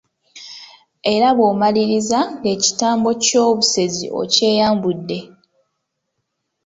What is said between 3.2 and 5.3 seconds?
ky’obusezi okyeyambudde.